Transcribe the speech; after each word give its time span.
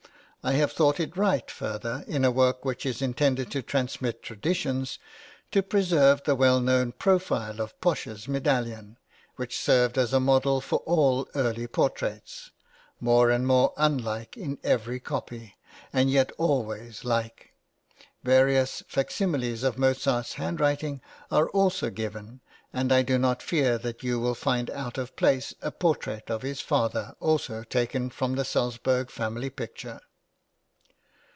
I 0.43 0.53
have 0.53 0.71
thought 0.71 0.99
it 0.99 1.15
right, 1.15 1.51
further, 1.51 2.03
in 2.07 2.25
a 2.25 2.31
work 2.31 2.65
which 2.65 2.83
is 2.83 2.99
intended 3.03 3.51
to 3.51 3.61
transmit 3.61 4.23
traditions, 4.23 4.97
to 5.51 5.61
preserve 5.61 6.23
the 6.23 6.33
well 6.33 6.59
known 6.59 6.93
profile 6.93 7.61
of 7.61 7.79
Posch's 7.79 8.27
medallion, 8.27 8.97
which 9.35 9.55
served 9.59 9.99
as 9.99 10.13
a 10.13 10.19
model 10.19 10.59
for 10.59 10.79
all 10.79 11.27
early 11.35 11.67
portraits, 11.67 12.49
more 12.99 13.29
and 13.29 13.45
more 13.45 13.71
unlike 13.77 14.35
in 14.35 14.57
every 14.63 14.99
copy, 14.99 15.57
and 15.93 16.09
yet 16.09 16.31
always 16.39 17.05
like. 17.05 17.53
Various 18.23 18.81
fac 18.87 19.11
similes 19.11 19.61
of 19.63 19.77
Mozart's 19.77 20.33
handwriting 20.33 21.01
are 21.29 21.49
also 21.51 21.91
given, 21.91 22.41
and 22.73 22.91
I 22.91 23.03
do 23.03 23.19
not 23.19 23.43
fear 23.43 23.77
that 23.77 24.01
you 24.01 24.19
will 24.19 24.33
find 24.33 24.71
out 24.71 24.97
of 24.97 25.15
place 25.15 25.53
a 25.61 25.69
portrait 25.69 26.31
of 26.31 26.41
his 26.41 26.61
father, 26.61 27.13
also 27.19 27.61
taken 27.61 28.09
from 28.09 28.33
the 28.33 28.43
Salzburg 28.43 29.11
family 29.11 29.51
picture. 29.51 29.99